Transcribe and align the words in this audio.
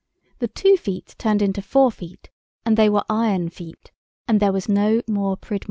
The 0.39 0.47
two 0.47 0.77
feet 0.77 1.13
turned 1.19 1.43
into 1.43 1.61
four 1.61 1.91
feet, 1.91 2.31
and 2.65 2.75
they 2.75 2.89
were 2.89 3.03
iron 3.07 3.49
feet, 3.49 3.91
and 4.27 4.39
there 4.39 4.51
was 4.51 4.67
no 4.67 5.03
more 5.07 5.37
Pridmore. 5.37 5.59